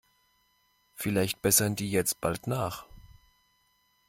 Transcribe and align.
Vielleicht 0.95 1.43
bessern 1.43 1.75
die 1.75 1.91
jetzt 1.91 2.21
bald 2.21 2.47
nach. 2.47 2.85